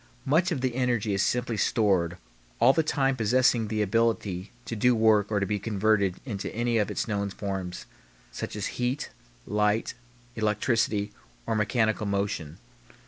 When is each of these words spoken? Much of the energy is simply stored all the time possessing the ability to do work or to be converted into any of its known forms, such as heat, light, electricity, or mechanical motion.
Much 0.25 0.51
of 0.51 0.61
the 0.61 0.73
energy 0.73 1.13
is 1.13 1.21
simply 1.21 1.55
stored 1.55 2.17
all 2.59 2.73
the 2.73 2.81
time 2.81 3.15
possessing 3.15 3.67
the 3.67 3.83
ability 3.83 4.51
to 4.65 4.75
do 4.75 4.95
work 4.95 5.29
or 5.31 5.39
to 5.39 5.45
be 5.45 5.59
converted 5.59 6.15
into 6.25 6.49
any 6.55 6.79
of 6.79 6.89
its 6.89 7.07
known 7.07 7.29
forms, 7.29 7.85
such 8.31 8.55
as 8.55 8.65
heat, 8.81 9.11
light, 9.45 9.93
electricity, 10.35 11.11
or 11.45 11.53
mechanical 11.53 12.07
motion. 12.07 12.57